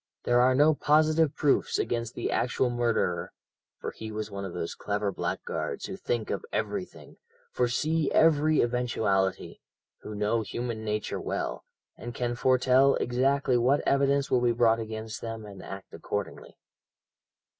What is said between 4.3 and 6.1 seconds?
one of those clever blackguards who